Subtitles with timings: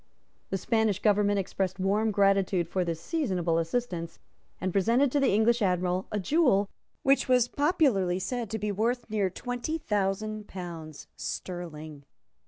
[0.49, 4.17] The Spanish government expressed warm gratitude for this seasonable assistance,
[4.59, 6.71] and presented to the English Admiral a jewel
[7.03, 12.01] which was popularly said to be worth near twenty thousand pounds sterling.